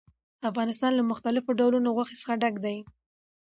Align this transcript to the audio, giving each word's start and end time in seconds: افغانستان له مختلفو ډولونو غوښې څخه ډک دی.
افغانستان 0.49 0.91
له 0.95 1.03
مختلفو 1.11 1.57
ډولونو 1.59 1.89
غوښې 1.95 2.15
څخه 2.21 2.33
ډک 2.41 2.55
دی. 2.65 2.77